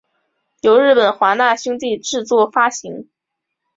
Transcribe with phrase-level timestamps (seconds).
[0.61, 3.07] 由日本华纳兄弟制作发行。